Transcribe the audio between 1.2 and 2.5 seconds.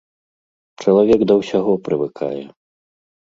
да ўсяго прывыкае.